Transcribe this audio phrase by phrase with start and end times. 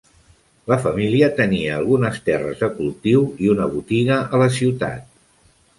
[0.71, 5.11] La família tenia algunes terres de cultiu i una botiga a la ciutat.